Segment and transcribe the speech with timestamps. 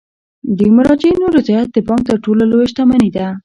[0.57, 3.27] د مراجعینو رضایت د بانک تر ټولو لویه شتمني ده.